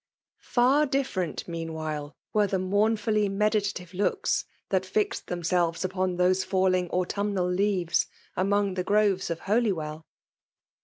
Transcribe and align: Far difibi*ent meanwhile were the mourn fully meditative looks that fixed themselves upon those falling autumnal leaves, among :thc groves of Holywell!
Far 0.47 0.87
difibi*ent 0.87 1.47
meanwhile 1.47 2.15
were 2.33 2.47
the 2.47 2.57
mourn 2.57 2.97
fully 2.97 3.29
meditative 3.29 3.93
looks 3.93 4.45
that 4.69 4.83
fixed 4.83 5.27
themselves 5.27 5.85
upon 5.85 6.15
those 6.15 6.43
falling 6.43 6.89
autumnal 6.89 7.47
leaves, 7.47 8.07
among 8.35 8.73
:thc 8.73 8.85
groves 8.85 9.29
of 9.29 9.41
Holywell! 9.41 10.07